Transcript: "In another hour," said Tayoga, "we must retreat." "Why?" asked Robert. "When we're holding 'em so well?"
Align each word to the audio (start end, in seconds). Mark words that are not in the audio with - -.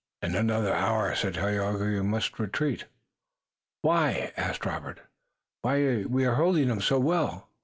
"In 0.23 0.33
another 0.33 0.73
hour," 0.73 1.13
said 1.13 1.35
Tayoga, 1.35 1.85
"we 1.85 2.01
must 2.01 2.39
retreat." 2.39 2.85
"Why?" 3.83 4.33
asked 4.35 4.65
Robert. 4.65 5.01
"When 5.61 6.09
we're 6.09 6.33
holding 6.33 6.71
'em 6.71 6.81
so 6.81 6.97
well?" 6.97 7.49